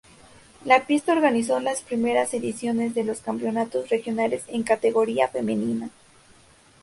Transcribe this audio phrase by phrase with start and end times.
[0.65, 5.91] La pista organizó las primeras ediciones de los campeonatos regionales en categoría femenina.